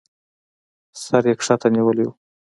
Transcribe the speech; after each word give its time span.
سر 1.03 1.23
يې 1.29 1.33
کښته 1.39 1.67
نيولى 1.75 2.03
و. 2.05 2.11